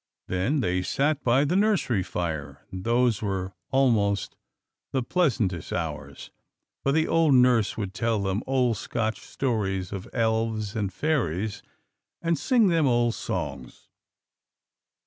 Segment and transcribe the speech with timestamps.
[0.27, 4.35] Then they sat by the nursery fire; and those were almost
[4.93, 6.31] the pleasantest hours,
[6.81, 11.61] for the old nurse would tell them old Scotch stories of elves and fairies,
[12.19, 13.89] and sing them old songs.